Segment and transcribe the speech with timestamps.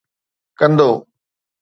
[0.59, 0.89] ڪندو